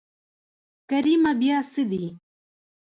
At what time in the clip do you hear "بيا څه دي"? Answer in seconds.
1.39-2.05